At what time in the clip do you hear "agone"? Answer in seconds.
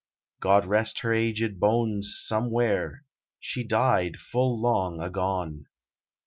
4.99-5.67